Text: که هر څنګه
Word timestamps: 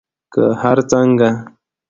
که 0.33 0.43
هر 0.61 0.77
څنګه 0.91 1.29